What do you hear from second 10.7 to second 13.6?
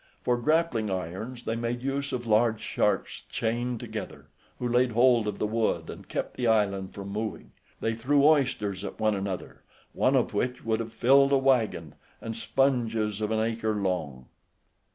have filled a waggon, and sponges of an